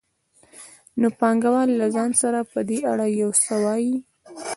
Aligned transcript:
نو 0.99 1.07
پانګوال 1.19 1.69
له 1.79 1.87
ځان 1.95 2.11
سره 2.21 2.39
په 2.51 2.59
دې 2.69 2.77
اړه 2.91 3.05
یو 3.21 3.31
څه 3.43 3.53
وايي 3.63 3.95